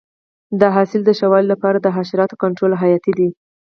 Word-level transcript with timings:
د 0.59 0.61
حاصل 0.75 1.01
د 1.05 1.09
ښه 1.17 1.27
والي 1.31 1.47
لپاره 1.53 1.77
د 1.79 1.87
حشراتو 1.97 2.39
کنټرول 2.43 2.73
حیاتي 2.81 3.11
دی. 3.19 3.29